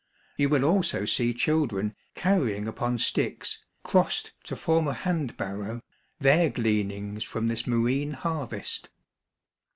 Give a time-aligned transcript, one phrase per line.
[0.35, 5.83] You will also see children carrying upon sticks, crossed to form a handbarrow,
[6.19, 8.89] their gleanings from this marine harvest.